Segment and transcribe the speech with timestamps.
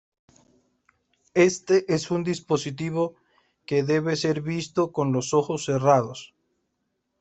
[1.35, 3.13] Este es un dispositivo
[3.67, 6.33] que debe ser visto con los ojos cerrados.